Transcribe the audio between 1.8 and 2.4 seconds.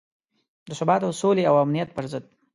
پر ضد.